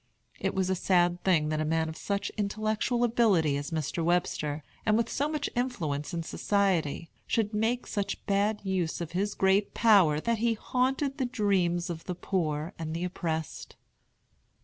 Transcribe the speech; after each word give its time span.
It 0.39 0.55
was 0.55 0.67
a 0.71 0.75
sad 0.75 1.23
thing 1.23 1.49
that 1.49 1.61
a 1.61 1.63
man 1.63 1.87
of 1.87 1.95
such 1.95 2.31
intellectual 2.31 3.03
ability 3.03 3.55
as 3.55 3.69
Mr. 3.69 4.03
Webster, 4.03 4.63
and 4.83 4.97
with 4.97 5.07
so 5.11 5.29
much 5.29 5.47
influence 5.55 6.11
in 6.11 6.23
society, 6.23 7.11
should 7.27 7.53
make 7.53 7.85
such 7.85 8.25
bad 8.25 8.61
use 8.63 8.99
of 8.99 9.11
his 9.11 9.35
great 9.35 9.75
power 9.75 10.19
that 10.19 10.39
he 10.39 10.55
haunted 10.55 11.19
the 11.19 11.25
dreams 11.25 11.87
of 11.91 12.05
the 12.05 12.15
poor 12.15 12.73
and 12.79 12.95
the 12.95 13.03
oppressed. 13.03 13.75